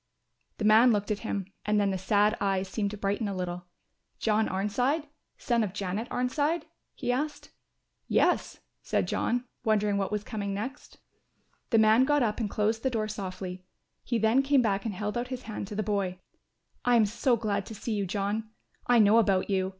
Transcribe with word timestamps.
The 0.57 0.65
man 0.65 0.91
looked 0.91 1.11
at 1.11 1.19
him 1.19 1.45
and 1.63 1.79
then 1.79 1.91
the 1.91 1.97
sad 1.99 2.35
eyes 2.41 2.67
seemed 2.67 2.89
to 2.89 2.97
brighten 2.97 3.27
a 3.27 3.35
little. 3.35 3.67
"John 4.17 4.49
Arnside, 4.49 5.07
son 5.37 5.63
of 5.63 5.73
Janet 5.75 6.09
Arnside?" 6.09 6.63
he 6.95 7.11
asked. 7.11 7.51
"Yes," 8.07 8.61
said 8.81 9.07
John, 9.07 9.43
wondering 9.63 9.99
what 9.99 10.11
was 10.11 10.23
coming 10.23 10.55
next. 10.55 10.97
The 11.69 11.77
man 11.77 12.05
got 12.05 12.23
up 12.23 12.39
and 12.39 12.49
closed 12.49 12.81
the 12.81 12.89
door 12.89 13.07
softly, 13.07 13.63
he 14.03 14.17
then 14.17 14.41
came 14.41 14.63
back 14.63 14.85
and 14.85 14.95
held 14.95 15.19
out 15.19 15.27
his 15.27 15.43
hand 15.43 15.67
to 15.67 15.75
the 15.75 15.83
boy. 15.83 16.17
"I 16.83 16.95
am 16.95 17.05
so 17.05 17.37
glad 17.37 17.67
to 17.67 17.75
see 17.75 17.93
you, 17.93 18.07
John; 18.07 18.49
I 18.87 18.97
know 18.97 19.19
about 19.19 19.51
you. 19.51 19.69